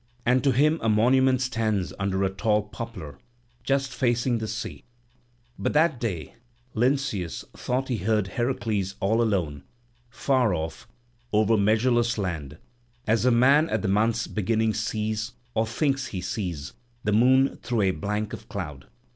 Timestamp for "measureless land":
11.55-12.57